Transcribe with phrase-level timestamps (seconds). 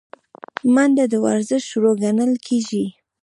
[0.73, 2.85] منډه د ورزش شروع ګڼل کېږي